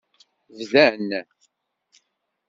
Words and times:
Bdan. 0.57 1.09